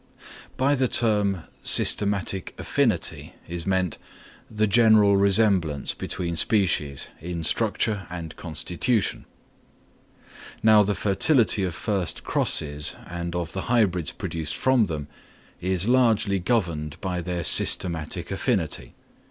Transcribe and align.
By 0.57 0.73
the 0.73 0.87
term 0.87 1.43
systematic 1.61 2.55
affinity 2.57 3.35
is 3.47 3.67
meant, 3.67 3.99
the 4.49 4.65
general 4.65 5.15
resemblance 5.15 5.93
between 5.93 6.35
species 6.35 7.09
in 7.19 7.43
structure 7.43 8.07
and 8.09 8.35
constitution. 8.35 9.25
Now 10.63 10.81
the 10.81 10.95
fertility 10.95 11.61
of 11.61 11.75
first 11.75 12.23
crosses, 12.23 12.95
and 13.05 13.35
of 13.35 13.53
the 13.53 13.69
hybrids 13.69 14.11
produced 14.11 14.55
from 14.55 14.87
them, 14.87 15.07
is 15.59 15.87
largely 15.87 16.39
governed 16.39 16.99
by 16.99 17.21
their 17.21 17.43
systematic 17.43 18.31
affinity. 18.31 18.95